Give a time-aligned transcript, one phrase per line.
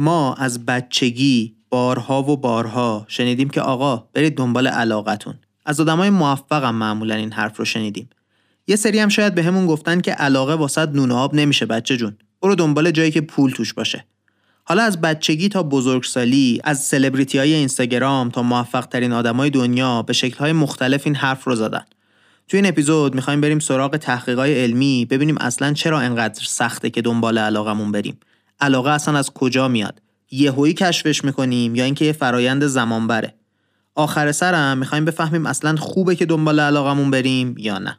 [0.00, 5.34] ما از بچگی بارها و بارها شنیدیم که آقا برید دنبال علاقتون.
[5.66, 8.08] از آدمای موفقم معمولا این حرف رو شنیدیم.
[8.66, 12.16] یه سری هم شاید به همون گفتن که علاقه واسط نون آب نمیشه بچه جون.
[12.42, 14.04] برو دنبال جایی که پول توش باشه.
[14.64, 20.12] حالا از بچگی تا بزرگسالی از سلبریتی های اینستاگرام تا موفق ترین آدمای دنیا به
[20.12, 21.84] شکل های مختلف این حرف رو زدن.
[22.48, 27.38] توی این اپیزود می‌خوایم بریم سراغ تحقیقات علمی ببینیم اصلا چرا انقدر سخته که دنبال
[27.38, 28.18] علاقمون بریم.
[28.60, 33.34] علاقه اصلا از کجا میاد؟ یهویی کشفش می‌کنیم یا اینکه یه فرایند زمان بره
[33.94, 37.98] آخر سرم می‌خوایم بفهمیم اصلا خوبه که دنبال علاقمون بریم یا نه.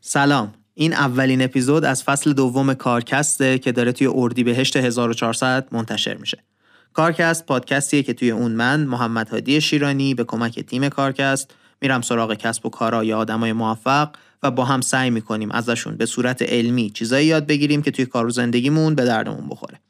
[0.00, 0.54] سلام.
[0.74, 6.38] این اولین اپیزود از فصل دوم کارکسته که داره توی اردیبهشت 1400 منتشر میشه.
[6.96, 12.34] کارکست پادکستیه که توی اون من محمد هادی شیرانی به کمک تیم کارکست میرم سراغ
[12.34, 14.08] کسب و کارا یا آدمای موفق
[14.42, 18.26] و با هم سعی می‌کنیم ازشون به صورت علمی چیزایی یاد بگیریم که توی کار
[18.26, 19.80] و زندگیمون به دردمون بخوره.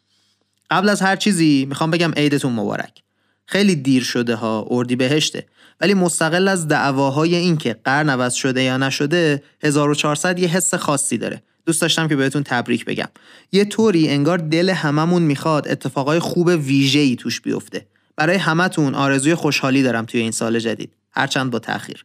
[0.70, 3.02] قبل از هر چیزی می‌خوام بگم عیدتون مبارک.
[3.46, 5.46] خیلی دیر شده ها اردی بهشته.
[5.80, 11.18] ولی مستقل از دعواهای این که قرن عوض شده یا نشده 1400 یه حس خاصی
[11.18, 11.42] داره.
[11.66, 13.08] دوست داشتم که بهتون تبریک بگم.
[13.52, 17.86] یه طوری انگار دل هممون می‌خواد اتفاقای خوب ویژه‌ای توش بیفته.
[18.16, 20.92] برای همتون آرزوی خوشحالی دارم توی این سال جدید.
[21.10, 22.04] هرچند با تاخیر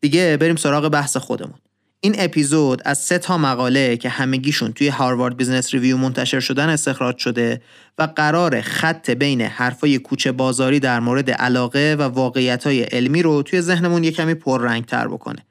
[0.00, 1.54] دیگه بریم سراغ بحث خودمون.
[2.00, 7.18] این اپیزود از سه تا مقاله که همگیشون توی هاروارد بیزنس ریویو منتشر شدن استخراج
[7.18, 7.62] شده
[7.98, 13.60] و قرار خط بین حرفای کوچه بازاری در مورد علاقه و واقعیتهای علمی رو توی
[13.60, 15.46] ذهنمون یه کمی پررنگ تر بکنه.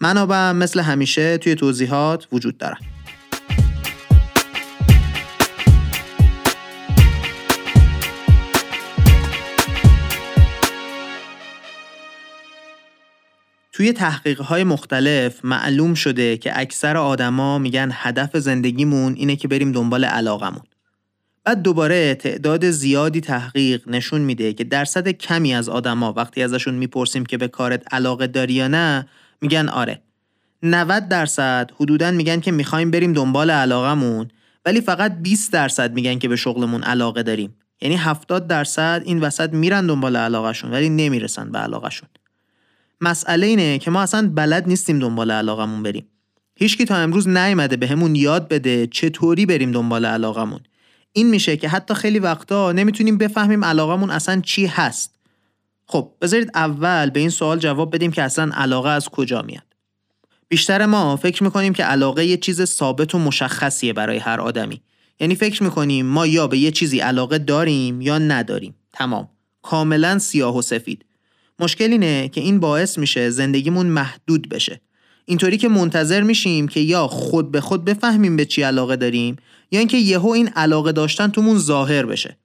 [0.00, 2.78] منابع مثل همیشه توی توضیحات وجود دارن.
[13.76, 13.94] توی
[14.40, 20.62] های مختلف معلوم شده که اکثر آدما میگن هدف زندگیمون اینه که بریم دنبال علاقمون.
[21.44, 27.26] بعد دوباره تعداد زیادی تحقیق نشون میده که درصد کمی از آدما وقتی ازشون می‌پرسیم
[27.26, 29.06] که به کارت علاقه داری یا نه
[29.40, 30.02] میگن آره.
[30.62, 34.28] 90 درصد حدودا میگن که می‌خوایم بریم دنبال علاقمون
[34.64, 37.56] ولی فقط 20 درصد میگن که به شغلمون علاقه داریم.
[37.80, 42.08] یعنی 70 درصد این وسط میرن دنبال علاقهشون ولی نمی‌رسن به علاقهشون.
[43.00, 46.06] مسئله اینه که ما اصلا بلد نیستیم دنبال علاقمون بریم.
[46.58, 50.60] هیچکی تا امروز نیومده بهمون به یاد بده چطوری بریم دنبال علاقمون.
[51.12, 55.14] این میشه که حتی خیلی وقتا نمی‌تونیم بفهمیم علاقمون اصلا چی هست.
[55.86, 59.62] خب بذارید اول به این سوال جواب بدیم که اصلا علاقه از کجا میاد.
[60.48, 64.82] بیشتر ما فکر می‌کنیم که علاقه یه چیز ثابت و مشخصیه برای هر آدمی.
[65.20, 68.74] یعنی فکر می‌کنیم ما یا به یه چیزی علاقه داریم یا نداریم.
[68.92, 69.28] تمام.
[69.62, 71.04] کاملا سیاه و سفید.
[71.58, 74.80] مشکل اینه که این باعث میشه زندگیمون محدود بشه.
[75.24, 79.36] اینطوری که منتظر میشیم که یا خود به خود بفهمیم به چی علاقه داریم
[79.70, 82.36] یا اینکه یهو این علاقه داشتن تومون ظاهر بشه.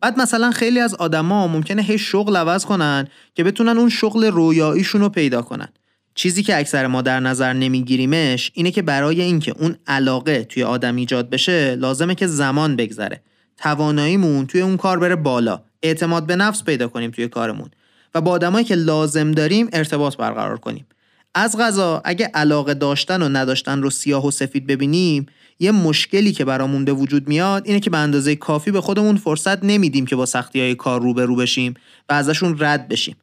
[0.00, 5.00] بعد مثلا خیلی از آدما ممکنه هی شغل عوض کنن که بتونن اون شغل رویاییشون
[5.00, 5.68] رو پیدا کنن.
[6.14, 10.96] چیزی که اکثر ما در نظر نمیگیریمش اینه که برای اینکه اون علاقه توی آدم
[10.96, 13.22] ایجاد بشه لازمه که زمان بگذره.
[13.56, 15.62] تواناییمون توی اون کار بره بالا.
[15.82, 17.70] اعتماد به نفس پیدا کنیم توی کارمون.
[18.14, 20.86] و با آدمایی که لازم داریم ارتباط برقرار کنیم.
[21.34, 25.26] از غذا اگه علاقه داشتن و نداشتن رو سیاه و سفید ببینیم
[25.58, 29.64] یه مشکلی که برامون به وجود میاد اینه که به اندازه کافی به خودمون فرصت
[29.64, 31.74] نمیدیم که با سختی های کار روبرو بشیم
[32.08, 33.16] و ازشون رد بشیم.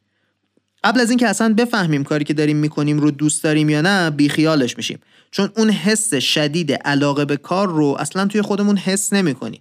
[0.84, 4.76] قبل از اینکه اصلا بفهمیم کاری که داریم می‌کنیم رو دوست داریم یا نه بیخیالش
[4.76, 4.98] میشیم.
[5.30, 9.60] چون اون حس شدید علاقه به کار رو اصلا توی خودمون حس نمی‌کنیم.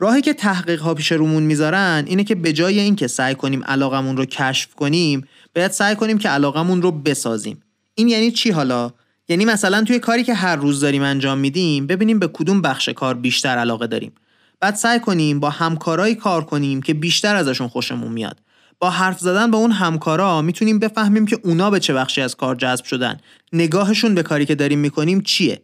[0.00, 4.16] راهی که تحقیق ها پیش رومون می‌ذارن اینه که به جای اینکه سعی کنیم علاقمون
[4.16, 7.62] رو کشف کنیم باید سعی کنیم که علاقمون رو بسازیم.
[7.94, 8.92] این یعنی چی حالا؟
[9.28, 13.14] یعنی مثلا توی کاری که هر روز داریم انجام میدیم ببینیم به کدوم بخش کار
[13.14, 14.12] بیشتر علاقه داریم.
[14.60, 18.38] بعد سعی کنیم با همکارایی کار کنیم که بیشتر ازشون خوشمون میاد.
[18.78, 22.54] با حرف زدن با اون همکارا می‌تونیم بفهمیم که اونا به چه بخشی از کار
[22.56, 23.16] جذب شدن.
[23.52, 25.62] نگاهشون به کاری که داریم می‌کنیم چیه؟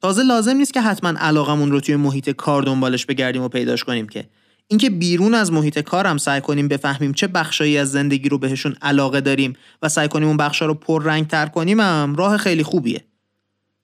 [0.00, 4.08] تازه لازم نیست که حتما علاقمون رو توی محیط کار دنبالش بگردیم و پیداش کنیم
[4.08, 4.28] که.
[4.68, 9.20] اینکه بیرون از محیط کارم سعی کنیم بفهمیم چه بخشایی از زندگی رو بهشون علاقه
[9.20, 9.52] داریم
[9.82, 13.04] و سعی کنیم اون بخشا رو پر رنگ تر کنیم هم راه خیلی خوبیه.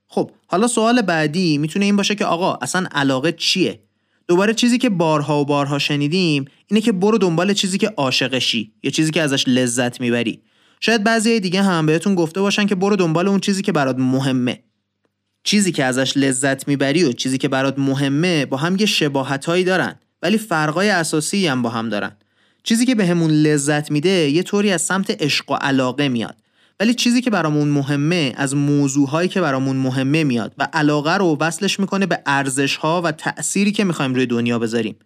[0.08, 3.80] خب حالا سوال بعدی می‌تونه این باشه که آقا اصلا علاقه چیه؟
[4.28, 8.90] دوباره چیزی که بارها و بارها شنیدیم اینه که برو دنبال چیزی که عاشقشی یا
[8.90, 10.42] چیزی که ازش لذت می‌بری.
[10.80, 14.62] شاید بعضی دیگه هم بهتون گفته باشن که برو دنبال اون چیزی که برات مهمه.
[15.44, 19.94] چیزی که ازش لذت می‌بری و چیزی که برات مهمه با هم یه شباهتهایی دارن
[20.22, 22.12] ولی فرقای اساسی هم با هم دارن.
[22.62, 26.36] چیزی که بهمون به لذت میده یه طوری از سمت عشق و علاقه میاد.
[26.80, 31.80] ولی چیزی که برامون مهمه از موضوعهایی که برامون مهمه میاد و علاقه رو وصلش
[31.80, 34.96] می‌کنه به ارزش ها و تأثیری که می‌خوایم روی دنیا بذاریم.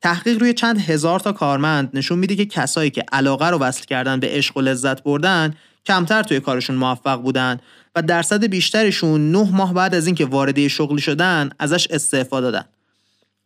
[0.00, 4.20] تحقیق روی چند هزار تا کارمند نشون میده که کسایی که علاقه رو وصل کردن
[4.20, 5.54] به عشق و لذت بردن
[5.86, 7.60] کمتر توی کارشون موفق بودن
[7.94, 12.64] و درصد بیشترشون نه ماه بعد از اینکه وارد شغلی شدن ازش استعفا دادن.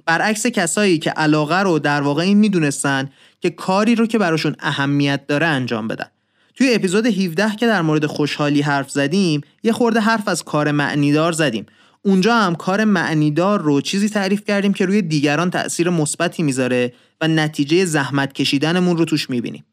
[0.06, 3.10] برعکس کسایی که علاقه رو در واقع این می‌دونستن
[3.40, 6.06] که کاری رو که براشون اهمیت داره انجام بدن.
[6.54, 11.32] توی اپیزود 17 که در مورد خوشحالی حرف زدیم یه خورده حرف از کار معنیدار
[11.32, 11.66] زدیم
[12.02, 17.28] اونجا هم کار معنیدار رو چیزی تعریف کردیم که روی دیگران تأثیر مثبتی می‌ذاره و
[17.28, 19.64] نتیجه زحمت کشیدنمون رو توش می‌بینیم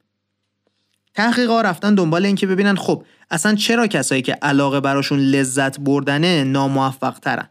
[1.15, 7.19] تحقیقا رفتن دنبال اینکه ببینن خب اصلا چرا کسایی که علاقه براشون لذت بردنه ناموفق
[7.19, 7.49] ترن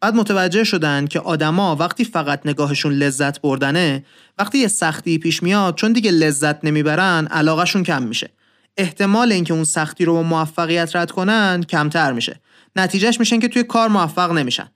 [0.00, 4.04] بعد متوجه شدن که آدما وقتی فقط نگاهشون لذت بردنه
[4.38, 8.30] وقتی یه سختی پیش میاد چون دیگه لذت نمی‌برن علاقهشون کم میشه.
[8.76, 12.40] احتمال اینکه اون سختی رو با موفقیت رد کنن کمتر میشه.
[12.76, 14.70] نتیجهش میشن که توی کار موفق نمیشن.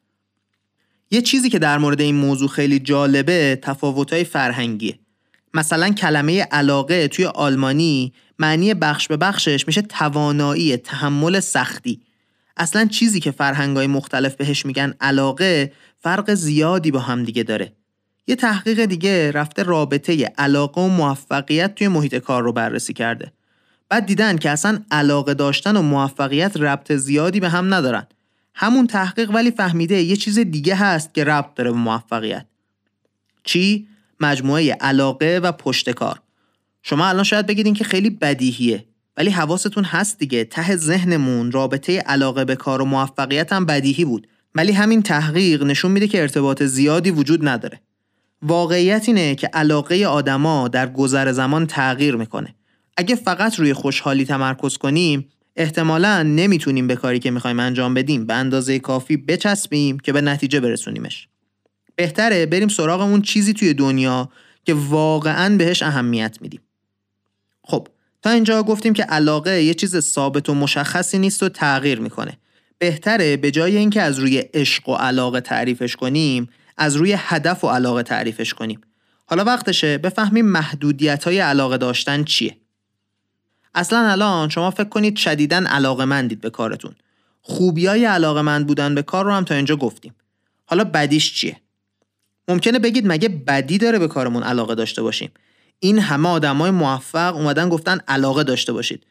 [1.10, 4.98] یه چیزی که در مورد این موضوع خیلی جالبه تفاوتهای فرهنگیه.
[5.54, 12.00] مثلا کلمه علاقه توی آلمانی معنی بخش به بخشش میشه توانایی تحمل سختی.
[12.56, 17.72] اصلا چیزی که فرهنگای مختلف بهش میگن علاقه فرق زیادی با هم دیگه داره.
[18.26, 23.32] یه تحقیق دیگه رفته رابطه علاقه و موفقیت توی محیط کار رو بررسی کرده.
[23.88, 28.06] بعد دیدن که اصلا علاقه داشتن و موفقیت ربط زیادی به هم ندارن.
[28.54, 32.46] همون تحقیق ولی فهمیده یه چیز دیگه هست که ربط داره به موفقیت.
[33.44, 33.88] چی؟
[34.20, 36.20] مجموعه علاقه و پشتکار
[36.82, 38.84] شما الان شاید بگید که خیلی بدیهیه
[39.16, 40.44] ولی حواستون هست دیگه.
[40.44, 44.26] ته ذهنمون رابطه علاقه به کار و موفقیت هم بدیهی بود.
[44.54, 47.80] ولی همین تحقیق نشون میده که ارتباط زیادی وجود نداره.
[48.42, 52.54] واقعیت اینه که علاقه آدما در گذر زمان تغییر می‌کنه.
[52.96, 58.34] اگه فقط روی خوشحالی تمرکز کنیم احتمالا نمی‌تونیم به کاری که می‌خوایم انجام بدیم به
[58.34, 61.28] اندازه کافی بچسبیم که به نتیجه برسونیمش.
[61.96, 64.28] بهتره بریم سراغ اون چیزی توی دنیا
[64.64, 66.60] که واقعا بهش اهمیت میدیم.
[67.64, 67.88] خب
[68.22, 72.38] تا اینجا گفتیم که علاقه یه چیز ثابت و مشخصی نیست و تغییر می‌کنه.
[72.78, 77.68] بهتره به جای اینکه از روی عشق و علاقه تعریفش کنیم از روی هدف و
[77.68, 78.80] علاقه تعریفش کنیم.
[79.26, 82.56] حالا وقتشه بفهمیم محدودیت های علاقه داشتن چیه.
[83.74, 86.94] اصلا الان شما فکر کنید شدیدن علاقه مندید به کارتون.
[87.42, 90.14] خوبی های علاقه مند بودن به کار رو هم تا اینجا گفتیم.
[90.66, 91.56] حالا بدیش چیه؟
[92.48, 95.30] ممکنه بگید مگه بدی داره به کارمون علاقه داشته باشیم؟
[95.78, 99.06] این همه آدمای موفق اومدن گفتن علاقه داشته باشید.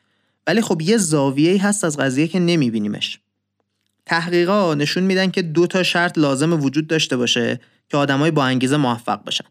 [0.47, 3.19] ولی خب یه زاویه‌ای هست از قضیه که نمیبینیمش.
[4.05, 7.59] تحقیقا نشون میدن که دو تا شرط لازم وجود داشته باشه
[7.89, 9.45] که آدمای با انگیزه موفق باشن.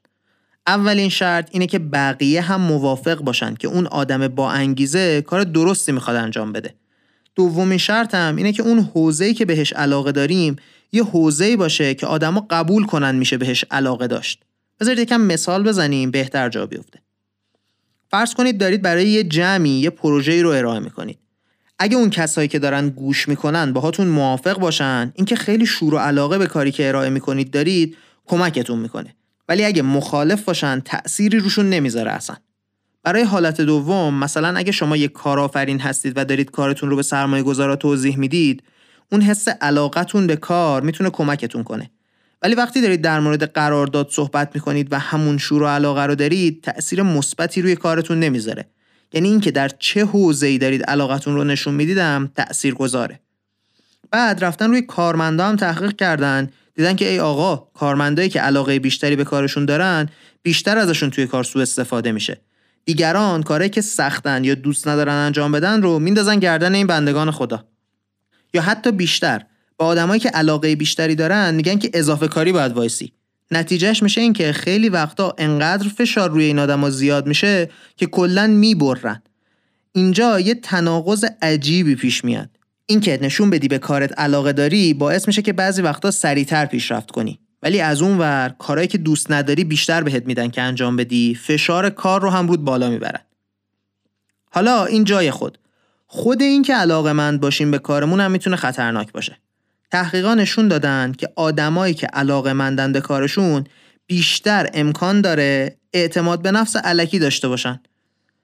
[0.66, 5.92] اولین شرط اینه که بقیه هم موافق باشن که اون آدم با انگیزه کار درستی
[5.92, 6.74] می‌خواد انجام بده.
[7.34, 10.56] دومین شرط هم اینه که اون حوزه‌ای که بهش علاقه داریم
[10.94, 14.42] یه حوزه‌ای باشه که آدما قبول کنن میشه بهش علاقه داشت.
[14.80, 17.00] بذارید یکم مثال بزنیم بهتر جا بیفته.
[18.10, 21.18] فرض کنید دارید برای یه جمعی یه پروژه‌ای رو ارائه می‌کنید.
[21.78, 26.38] اگه اون کسایی که دارن گوش می‌کنن باهاتون موافق باشن اینکه خیلی شور و علاقه
[26.38, 27.96] به کاری که ارائه می‌کنید دارید
[28.26, 29.14] کمکتون می‌کنه.
[29.48, 32.36] ولی اگه مخالف باشن تأثیری روشون نمی‌ذاره اصلا
[33.02, 37.42] برای حالت دوم مثلا اگه شما یک کارآفرین هستید و دارید کارتون رو به سرمایه
[37.42, 38.62] گذارا توضیح می‌دید
[39.14, 41.90] اون حس علاقتون به کار می‌تونه کمکتون کنه.
[42.42, 46.62] ولی وقتی دارید در مورد قرارداد صحبت می‌کنید و همون شور و علاقه رو دارید
[46.62, 48.66] تأثیر مثبتی روی کارتون نمی‌ذاره.
[49.12, 53.20] یعنی اینکه در چه حوزه‌ای دارید علاقتون رو نشون می‌دیدم تأثیر گذاره
[54.10, 59.16] بعد رفتن روی کارمندا هم تحقیق کردن دیدن که ای آقا کارمندایی که علاقه بیشتری
[59.16, 60.08] به کارشون دارن
[60.42, 62.40] بیشتر ازشون توی کار سوء استفاده میشه.
[62.84, 67.64] دیگران کاری که سختن یا دوست ندارن انجام بدن رو میندازن گردن این بندگان خدا.
[68.54, 69.42] یا حتی بیشتر.
[69.78, 73.12] با آدمایی که علاقه بیشتری دارن میگن که اضافه کاری باید وایسی.
[73.50, 78.46] نتیجهش میشه این که خیلی وقتا انقدر فشار روی این آدما زیاد میشه که کلا
[78.46, 79.22] می‌برن.
[79.92, 82.48] اینجا یه تناقض عجیبی پیش میاد.
[82.86, 87.10] این که نشون بدی به کارت علاقه داری باعث میشه که بعضی وقتا سریعتر پیشرفت
[87.10, 87.40] کنی.
[87.62, 91.90] ولی از اون ور کارهایی که دوست نداری بیشتر بهت میدن که انجام بدی فشار
[91.90, 93.20] کار رو هم رود بالا می‌برن.
[94.50, 95.58] حالا این جای خود.
[96.06, 99.38] خود این که علاقه مند باشیم به کارمون هم می‌تونه خطرناک باشه.
[99.90, 103.64] تحقیقا نشون دادن که آدمایی که علاقه مندن به کارشون
[104.06, 107.80] بیشتر امکان داره اعتماد به نفس علکی داشته باشن.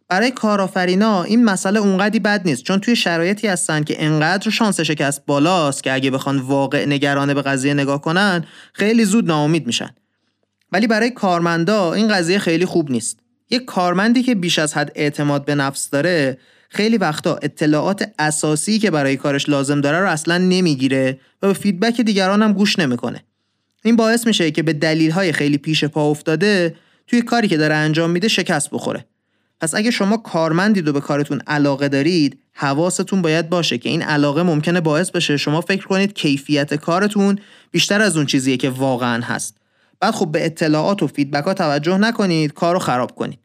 [0.08, 5.26] برای کارآفرینا این مسئله اونقدی بد نیست چون توی شرایطی هستن که انقدر شانس شکست
[5.26, 9.90] بالاست که اگه بخوان واقع نگرانه به قضیه نگاه کنن خیلی زود ناامید میشن.
[10.72, 13.20] ولی برای کارمندا این قضیه خیلی خوب نیست.
[13.50, 16.38] یک کارمندی که بیش از حد اعتماد به نفس داره
[16.72, 22.00] خیلی وقتا اطلاعات اساسی که برای کارش لازم داره رو اصلا نمی‌گیره و به فیدبک
[22.00, 23.24] دیگران هم گوش نمی‌کنه.
[23.84, 27.74] این باعث میشه که به دلیل های خیلی پیش پا افتاده توی کاری که داره
[27.74, 29.04] انجام میده شکست بخوره.
[29.60, 34.42] پس اگه شما کارمندید و به کارتون علاقه دارید حواستون باید باشه که این علاقه
[34.42, 37.38] ممکنه باعث بشه شما فکر کنید کیفیت کارتون
[37.70, 39.56] بیشتر از اون چیزیه که واقعا هست
[40.00, 43.38] بعد خب به اطلاعات و فیدبک ها توجه نکنید کار رو خراب کنید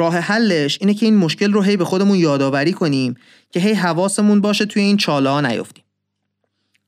[0.00, 3.14] راه حلش اینه که این مشکل رو هی به خودمون یادآوری کنیم
[3.50, 5.84] که هی حواسمون باشه توی این چاله ها نیفتیم.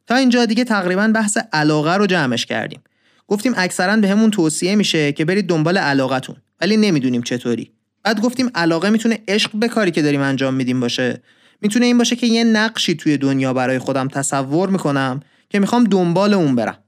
[0.07, 2.81] تا اینجا دیگه تقریبا بحث علاقه رو جمعش کردیم.
[3.28, 7.71] گفتیم اکثرا به توصیه میشه که برید دنبال علاقتون ولی نمی‌دونیم چطوری.
[8.02, 11.23] بعد گفتیم علاقه می‌تونه عشق به کاری که داریم انجام میدیم باشه.
[11.61, 16.35] می‌تونه این باشه که یه نقشی توی دنیا برای خودم تصور می‌کنم که می‌خوام دنبال
[16.35, 16.78] اون برم.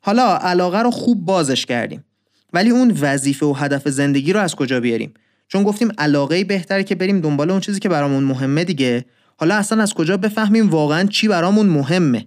[0.00, 2.04] حالا علاقه رو خوب بازش کردیم
[2.52, 5.14] ولی اون وظیفه و هدف زندگی رو از کجا بیاریم؟
[5.48, 9.04] چون گفتیم علاقه بهتره که بریم دنبال اون چیزی که برامون مهمه دیگه.
[9.36, 12.26] حالا اصلا از کجا بفهمیم واقعا چی برامون مهمه؟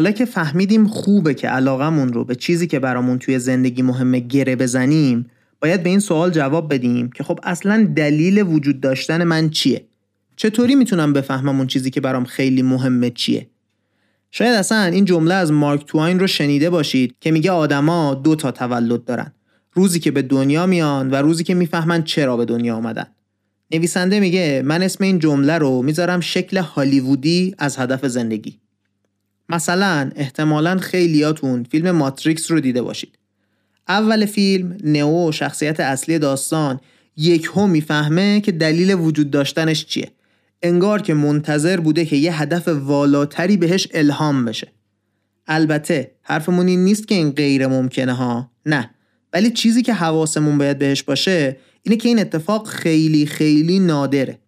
[0.00, 4.56] حالا که فهمیدیم خوبه که علاقمون رو به چیزی که برامون توی زندگی مهمه گره
[4.56, 5.26] بزنیم
[5.60, 9.84] باید به این سوال جواب بدیم که خب اصلا دلیل وجود داشتن من چیه؟
[10.36, 13.46] چطوری می‌تونم بفهمم اون چیزی که برام خیلی مهمه چیه؟
[14.30, 18.50] شاید اصلا این جمله از مارک توین رو شنیده باشید که میگه آدما دو تا
[18.50, 19.32] تولد دارن.
[19.72, 23.06] روزی که به دنیا میان و روزی که می‌فهمن چرا به دنیا آمدن
[23.72, 28.60] نویسنده میگه من اسم این جمله رو می‌ذارم شکل هالیوودی از هدف زندگی.
[29.50, 33.18] مثلا احتمالا خیلیاتون فیلم ماتریکس رو دیده باشید.
[33.88, 36.80] اول فیلم نئو شخصیت اصلی داستان
[37.16, 40.10] یک هم می‌فهمه که دلیل وجود داشتنش چیه.
[40.62, 44.72] انگار که منتظر بوده که یه هدف والاتری بهش الهام بشه.
[45.46, 48.50] البته حرفمون این نیست که این غیر ممکنه ها.
[48.66, 48.90] نه.
[49.32, 54.38] ولی چیزی که حواسمون باید بهش باشه اینه که این اتفاق خیلی خیلی نادره.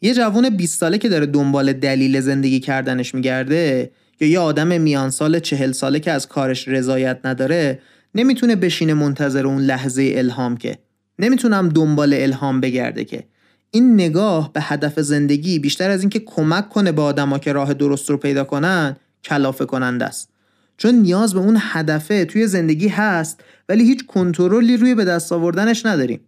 [0.00, 3.90] یه جوون 20 ساله که داره دنبال دلیل زندگی کردنش میگرده
[4.20, 7.78] یا یه آدم میان سال چهل ساله که از کارش رضایت نداره
[8.14, 10.78] نمی‌تونه بشینه منتظر اون لحظه الهام که.
[11.18, 13.24] نمی‌تونم دنبال الهام بگرده که.
[13.70, 18.10] این نگاه به هدف زندگی بیشتر از اینکه کمک کنه به آدما که راه درست
[18.10, 20.28] رو پیدا کنن کلافه کننده است.
[20.76, 25.86] چون نیاز به اون هدفه توی زندگی هست ولی هیچ کنترلی روی به دست آوردنش
[25.86, 26.20] نداریم.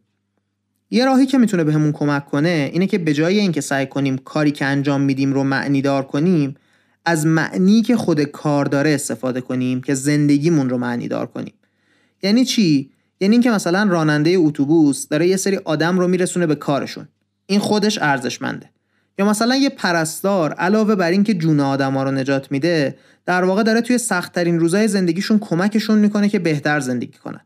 [0.90, 4.50] یه راهی که می‌تونه بهمون کمک کنه اینه که به جای اینکه سعی کنیم کاری
[4.50, 6.56] که انجام میدیم رو معنی دار کنیم
[7.04, 11.54] از معنی که خود کار داره استفاده کنیم که زندگیمون رو معنی دار کنیم.
[12.22, 17.08] یعنی چی؟ یعنی اینکه مثلا راننده اتوبوس داره یه سری آدم رو میرسونه به کارشون.
[17.46, 18.70] این خودش ارزشمنده.
[19.18, 23.80] یا مثلا یه پرستار علاوه بر اینکه جون آدما رو نجات میده در واقع داره
[23.80, 27.40] توی سختترین روزای زندگیشون کمکشون می‌کنه که بهتر زندگی کنن.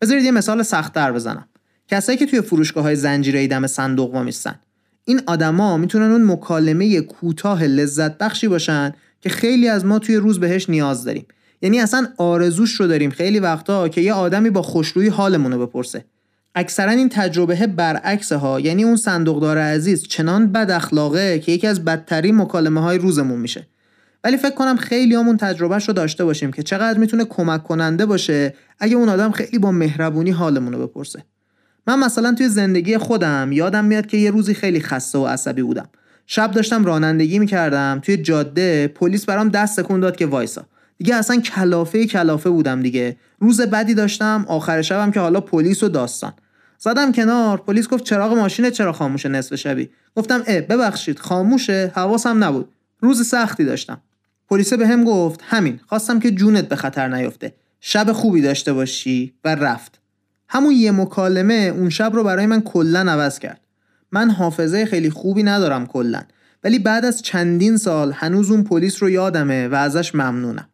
[0.00, 1.48] بذارید یه مثال سختتر بزنم.
[1.90, 4.54] کسایی که توی فروشگاه های زنجیره دم صندوق وامیستن
[5.04, 10.40] این آدما می‌تونن اون مکالمه کوتاه لذت بخشی باشن که خیلی از ما توی روز
[10.40, 11.26] بهش نیاز داریم.
[11.62, 16.04] یعنی اصلا آرزوش رو داریم خیلی وقتا که یه آدمی با خوشرویی حالمون رو بپرسه.
[16.54, 21.84] اکثرا این تجربه برعکس ها یعنی اون صندوقدار عزیز چنان بد اخلاقه که یکی از
[21.84, 23.66] بدترین مکالمه های روزمون میشه.
[24.24, 28.54] ولی فکر کنم خیلی همون تجربهش رو داشته باشیم که چقدر می‌تونه کمک کننده باشه
[28.78, 31.24] اگه اون آدم خیلی با مهربونی حالمون رو بپرسه.
[31.90, 35.88] من مثلا توی زندگی خودم یادم میاد که یه روزی خیلی خسته و عصبی بودم.
[36.26, 40.66] شب داشتم رانندگی می‌کردم توی جاده پلیس برام دست تکون داد که وایسا.
[40.98, 43.16] دیگه اصلا کلافه کلافه بودم دیگه.
[43.38, 46.32] روز بدی داشتم آخر شبم که حالا پلیس و داستان.
[46.78, 52.44] زدم کنار پلیس گفت چراغ ماشین چرا خاموشه نصف شبی؟ گفتم اه ببخشید خاموشه حواسم
[52.44, 52.68] نبود.
[53.00, 54.00] روز سختی داشتم.
[54.50, 57.54] پلیس به هم گفت همین خواستم که جونت به خطر نیفته.
[57.80, 59.99] شب خوبی داشته باشی و رفت.
[60.52, 63.60] همون یه مکالمه اون شب رو برای من کلا عوض کرد.
[64.12, 66.22] من حافظه خیلی خوبی ندارم کلا
[66.64, 70.68] ولی بعد از چندین سال هنوز اون پلیس رو یادمه و ازش ممنونم.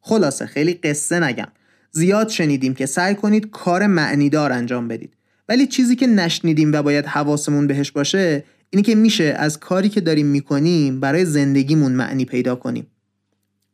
[0.00, 1.48] خلاصه خیلی قصه نگم.
[1.90, 5.14] زیاد شنیدیم که سعی کنید کار معنیدار انجام بدید.
[5.48, 10.00] ولی چیزی که نشنیدیم و باید حواسمون بهش باشه اینی که میشه از کاری که
[10.00, 12.86] داریم می‌کنیم برای زندگیمون معنی پیدا کنیم.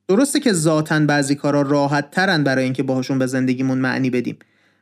[0.08, 4.36] درسته که ذاتا بعضی کارا راحت ترن برای اینکه باهاشون به زندگیمون معنی بدیم.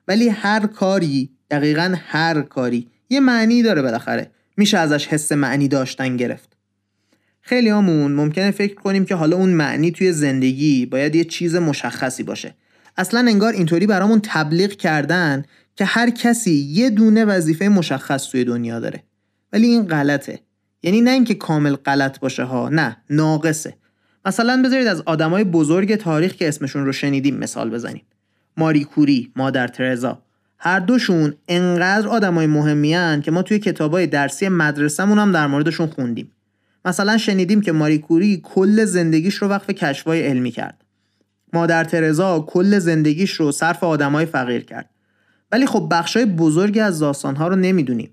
[0.08, 4.30] ولی هر کاری دقیقا هر کاری یه معنی داره بالاخره.
[4.56, 6.56] میشه ازش حس معنی داشتن گرفت.
[7.40, 12.22] خیلی همون ممکنه فکر کنیم که حالا اون معنی توی زندگی باید یه چیز مشخصی
[12.22, 12.54] باشه.
[12.96, 15.44] اصلا انگار اینطوری برامون تبلیغ کردن
[15.76, 19.02] که هر کسی یه دونه وظیفه مشخص توی دنیا داره.
[19.52, 20.40] ولی این غلطه.
[20.82, 23.76] یعنی نه اینکه کامل غلط باشه ها نه ناقصه.
[24.24, 28.02] مثلا بذارید از آدمای بزرگ تاریخ که اسمشون رو شنیدیم مثال بزنیم.
[28.56, 30.18] ماری کوری مادر ترزا.
[30.58, 36.30] هر دوشون انقدر آدمای مهمی که ما توی کتابای درسی مدرسهمون هم در موردشون خوندیم.
[36.84, 40.84] مثلا شنیدیم که ماری کوری کل زندگیش رو وقف کشفای علمی کرد.
[41.52, 44.90] مادر ترزا کل زندگیش رو صرف آدمای فقیر کرد.
[45.52, 48.10] ولی خب بخشای بزرگی از داستانها رو نمی‌دونیم.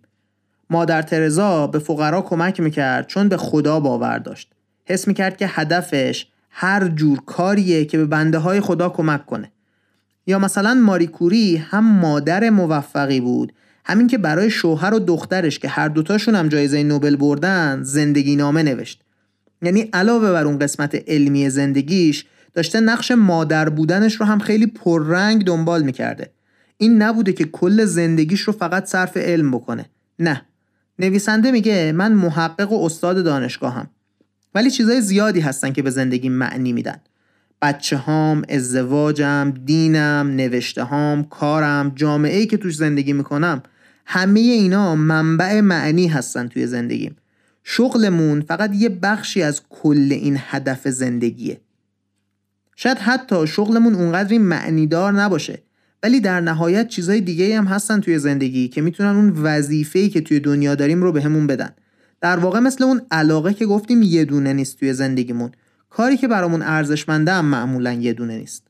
[0.69, 4.51] مادر ترزا به فقرا کمک می‌کرد چون به خدا باور داشت.
[4.85, 9.51] حس می‌کرد که هدفش هر جور کاریه که به بنده های خدا کمک کنه.
[10.29, 13.53] یا مثلا ماری کوری هم مادر موفقی بود.
[13.85, 18.63] همین که برای شوهر و دخترش که هر دوتاشون هم جایزه نوبل بردن زندگی نامه
[18.63, 19.01] نوشت.
[19.61, 25.45] یعنی علاوه بر اون قسمت علمی زندگیش داشته نقش مادر بودنش رو هم خیلی پررنگ
[25.45, 26.31] دنبال می‌کرده.
[26.77, 29.85] این نبوده که کل زندگیش رو فقط صرف علم بکنه.
[30.19, 30.41] نه.
[30.99, 33.89] نویسنده میگه من محقق و استاد دانشگاهم.
[34.55, 36.97] ولی چیزای زیادی هستن که به زندگی معنی میدن.
[37.61, 43.63] بچه هام، ازدواجم، دینم، نوشته هام، کارم، جامعه که توش زندگی می‌کنم
[44.05, 47.15] همه اینا منبع معنی هستن توی زندگیم.
[47.63, 51.61] شغلمون فقط یه بخشی از کل این هدف زندگیه.
[52.75, 55.61] شاید حتی شغلمون اونقدری معنیدار نباشه
[56.03, 60.39] ولی در نهایت چیزای دیگه هم هستن توی زندگی که می‌تونن اون وظیفه‌ای که توی
[60.39, 61.69] دنیا داریم رو بهمون به بدن.
[62.21, 65.51] در واقع مثل اون علاقه که گفتیم یه دونه نیست توی زندگیمون.
[65.89, 68.63] کاری که برامون ارزشمنده هم معمولا یه دونه نیست.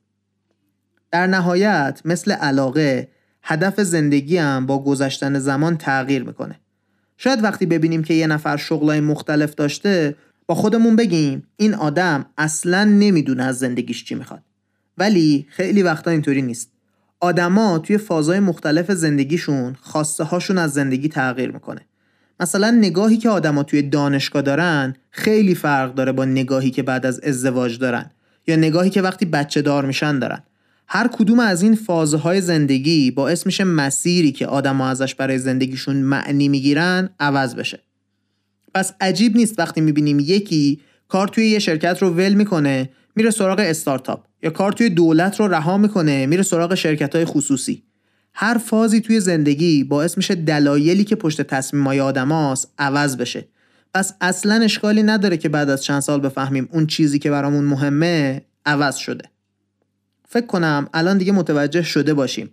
[1.11, 3.07] در نهایت مثل علاقه
[3.43, 6.59] هدف زندگی هم با گذشتن زمان تغییر می‌کنه.
[7.17, 10.15] شاید وقتی ببینیم که یه نفر شغلای مختلف داشته
[10.47, 14.43] با خودمون بگیم این آدم اصلا نمی‌دونه از زندگیش چی می‌خواد.
[14.97, 16.71] ولی خیلی وقتا اینطوری نیست.
[17.19, 21.81] آدما توی فازهای مختلف زندگیشون خواسته هاشون از زندگی تغییر می‌کنه.
[22.39, 27.19] مثلا نگاهی که آدما توی دانشگاه دارن خیلی فرق داره با نگاهی که بعد از
[27.19, 28.11] ازدواج دارن
[28.47, 30.43] یا نگاهی که وقتی بچه دار میشن دارن.
[30.87, 36.47] هر کدوم از این فازهای زندگی باعث میشه مسیری که آدما ازش برای زندگیشون معنی
[36.47, 37.79] می‌گیرن عوض بشه.
[38.73, 43.59] پس عجیب نیست وقتی می‌بینیم یکی کار توی یه شرکت رو ول می‌کنه میره سراغ
[43.59, 47.83] استارتاپ یا کار توی دولت رو رها می‌کنه میره سراغ شرکت های خصوصی.
[48.33, 53.47] هر فازی توی زندگی باعث میشه دلایلی که پشت تصمیم های آدماست عوض بشه.
[53.93, 58.41] پس اصلا اشکالی نداره که بعد از چند سال بفهمیم اون چیزی که برامون مهمه
[58.65, 59.25] عوض شده.
[60.27, 62.51] فکر کنم الان دیگه متوجه شده باشیم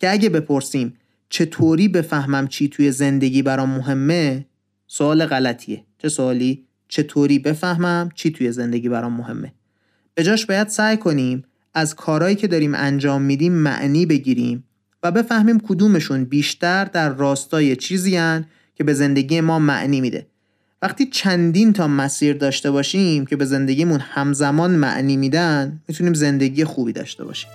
[0.00, 0.94] که اگه بپرسیم
[1.28, 4.46] چطوری بفهمم چی توی زندگی برام مهمه
[4.86, 5.84] سوال غلطیه.
[5.98, 9.52] چه سوالی؟ چطوری بفهمم چی توی زندگی برام مهمه؟
[10.14, 14.64] به جاش باید سعی کنیم از کارهایی که داریم انجام میدیم معنی بگیریم
[15.02, 20.26] و بفهمیم کدومشون بیشتر در راستای چیزی هن که به زندگی ما معنی میده.
[20.82, 26.92] وقتی چندین تا مسیر داشته باشیم که به زندگیمون همزمان معنی میدن می‌تونیم زندگی خوبی
[26.92, 27.50] داشته باشیم.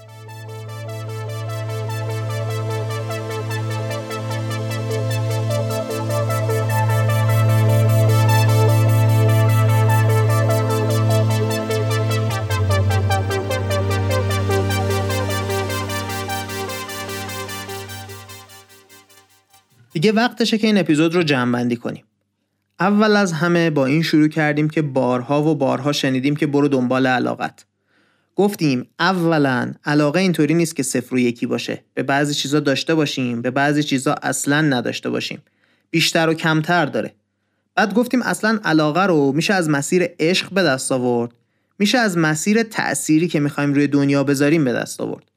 [20.03, 22.03] دیگه وقتشه که این اپیزود رو جمع کنیم.
[22.79, 27.07] اول از همه با این شروع کردیم که بارها و بارها شنیدیم که برو دنبال
[27.07, 27.65] علاقت.
[28.35, 31.83] گفتیم اولا علاقه اینطوری نیست که صفر و یکی باشه.
[31.93, 35.41] به بعضی چیزا داشته باشیم، به بعضی چیزا اصلا نداشته باشیم.
[35.91, 37.13] بیشتر و کمتر داره.
[37.75, 41.31] بعد گفتیم اصلا علاقه رو میشه از مسیر عشق به دست آورد.
[41.79, 45.31] میشه از مسیر تأثیری که می‌خوایم روی دنیا بذاریم به دست آورد.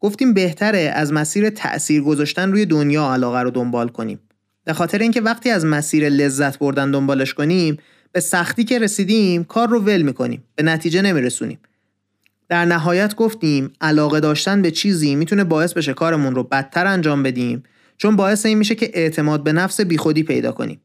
[0.00, 4.20] گفتیم بهتره از مسیر تأثیر گذاشتن روی دنیا علاقه رو دنبال کنیم.
[4.64, 7.78] به خاطر اینکه وقتی از مسیر لذت بردن دنبالش کنیم
[8.12, 10.44] به سختی که رسیدیم کار رو ول می‌کنیم.
[10.54, 11.58] به نتیجه نمیرسونیم.
[12.48, 17.62] در نهایت گفتیم علاقه داشتن به چیزی می‌تونه باعث بشه کارمون رو بدتر انجام بدیم
[17.96, 20.80] چون باعث این میشه که اعتماد به نفس بیخودی پیدا کنیم.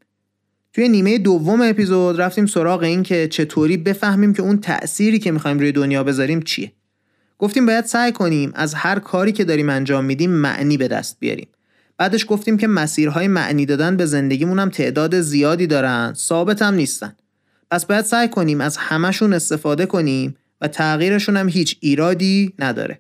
[0.74, 5.60] توی نیمه دوم اپیزود رفتیم سراغ این که چطوری بفهمیم که اون تأثیری که می‌خوایم
[5.60, 6.72] روی دنیا بذاریم چیه.
[7.42, 11.48] گفتیم باید سعی کنیم از هر کاری که داریم انجام میدیم معنی به دست بیاریم.
[11.98, 17.16] بعدش گفتیم که مسیرهای معنی دادن به زندگیمون هم تعداد زیادی دارن ثابت هم نیستن.
[17.72, 23.00] پس باید سعی کنیم از همشون استفاده کنیم و تغییرشون هم هیچ ایرادی نداره.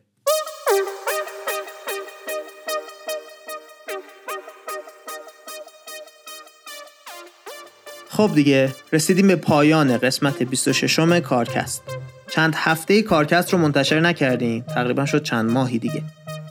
[8.09, 12.00] خب دیگه رسیدیم به پایان قسمت 26 م کارکست.
[12.31, 14.65] چند هفته کارکست رو منتشر نکردیم.
[14.75, 16.03] تقریبا شد چند ماهی دیگه.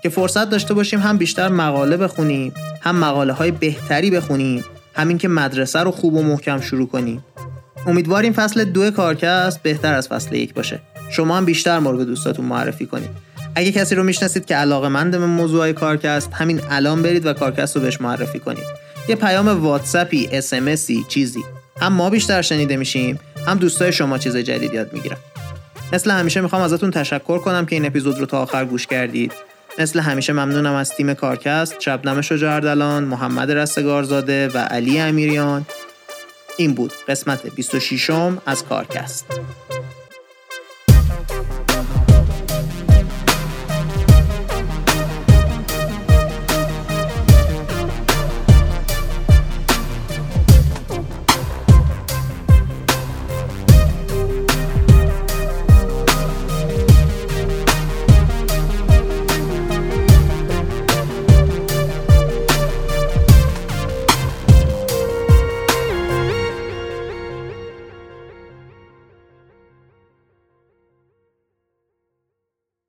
[0.03, 4.65] که فرصت داشته باشیم هم بیشتر مقاله بخونیم هم مقاله های بهتری بخونیم
[4.95, 7.25] همین که مدرسه رو خوب و محکم شروع کنیم.
[7.87, 10.81] امیدواریم فصل دو کارکست بهتر از فصل یک باشه.
[11.11, 13.11] شما هم بیشتر مورد دوستاتون معرفی کنید.
[13.55, 17.77] اگه کسی رو می‌شناسید که علاقه مند به موضوع کارکست همین الان برید و کارکست
[17.77, 18.65] رو بهش معرفی کنید.
[19.09, 21.45] یه پیام واتسپی اسمسی چیزی.
[21.81, 25.17] هم ما بیشتر شنیده میشیم هم دوستای شما چیز جدید یاد می‌گیرن.
[25.93, 29.33] مثل همیشه می‌خوام ازتون تشکر کنم که این اپیزود رو تا آخر گوش کردید.
[29.79, 35.67] مثل همیشه ممنونم از تیم کارکست شبنم شجاردلان محمد رستگارزاده و علی امیریان.
[36.57, 39.41] این بود قسمت 26 م از کارکست.